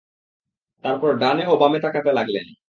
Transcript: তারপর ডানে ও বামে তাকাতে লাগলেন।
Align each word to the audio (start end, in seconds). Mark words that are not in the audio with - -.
তারপর 0.83 1.11
ডানে 1.17 1.43
ও 1.47 1.53
বামে 1.57 1.79
তাকাতে 1.79 2.11
লাগলেন। 2.13 2.45